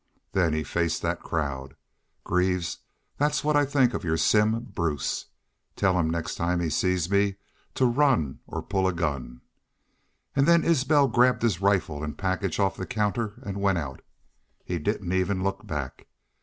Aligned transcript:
Then 0.31 0.51
he 0.53 0.63
faced 0.63 1.03
thet 1.03 1.19
crowd. 1.21 1.75
'Greaves, 2.23 2.79
thet's 3.19 3.43
what 3.43 3.55
I 3.55 3.65
think 3.65 3.93
of 3.93 4.03
your 4.03 4.17
Simm 4.17 4.61
Bruce. 4.61 5.27
Tell 5.75 5.99
him 5.99 6.09
next 6.09 6.37
time 6.37 6.59
he 6.59 6.71
sees 6.71 7.07
me 7.11 7.35
to 7.75 7.85
run 7.85 8.39
or 8.47 8.63
pull 8.63 8.87
a 8.87 8.93
gun.' 8.93 9.41
An' 10.35 10.45
then 10.45 10.63
Isbel 10.63 11.07
grabbed 11.07 11.43
his 11.43 11.61
rifle 11.61 12.03
an' 12.03 12.15
package 12.15 12.59
off 12.59 12.77
the 12.77 12.87
counter 12.87 13.43
an' 13.45 13.59
went 13.59 13.77
out. 13.77 14.01
He 14.65 14.79
didn't 14.79 15.13
even 15.13 15.43
look 15.43 15.67
back. 15.67 16.07